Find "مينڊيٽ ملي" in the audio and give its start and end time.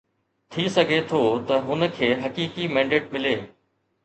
2.79-3.37